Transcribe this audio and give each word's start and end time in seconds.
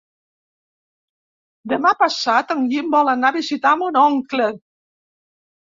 Demà 1.75 1.93
passat 2.01 2.57
en 2.57 2.67
Guim 2.73 2.91
vol 2.99 3.15
anar 3.17 3.33
a 3.35 3.39
visitar 3.41 3.79
mon 3.85 4.05
oncle. 4.09 4.53